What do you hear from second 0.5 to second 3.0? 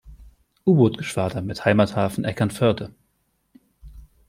Ubootgeschwader mit Heimathafen Eckernförde.